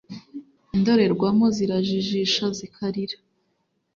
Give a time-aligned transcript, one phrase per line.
[0.75, 3.17] Indorerwamo zirajijisha zikarira